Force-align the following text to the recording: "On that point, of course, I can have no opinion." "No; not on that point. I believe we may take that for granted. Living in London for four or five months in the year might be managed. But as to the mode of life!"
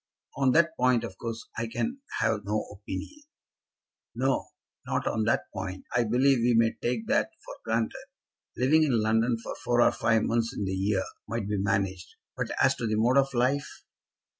"On 0.35 0.51
that 0.53 0.75
point, 0.77 1.03
of 1.03 1.15
course, 1.19 1.47
I 1.59 1.67
can 1.67 2.01
have 2.21 2.43
no 2.43 2.65
opinion." 2.71 3.21
"No; 4.15 4.47
not 4.87 5.05
on 5.05 5.25
that 5.25 5.43
point. 5.53 5.85
I 5.95 6.05
believe 6.05 6.39
we 6.39 6.55
may 6.55 6.71
take 6.73 7.05
that 7.05 7.29
for 7.45 7.53
granted. 7.63 8.05
Living 8.57 8.81
in 8.81 8.99
London 8.99 9.37
for 9.37 9.53
four 9.63 9.79
or 9.79 9.91
five 9.91 10.23
months 10.23 10.55
in 10.57 10.65
the 10.65 10.73
year 10.73 11.03
might 11.27 11.47
be 11.47 11.59
managed. 11.59 12.15
But 12.35 12.49
as 12.59 12.73
to 12.77 12.87
the 12.87 12.95
mode 12.95 13.19
of 13.19 13.31
life!" 13.35 13.83